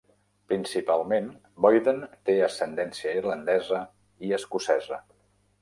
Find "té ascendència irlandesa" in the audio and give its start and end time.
2.31-3.85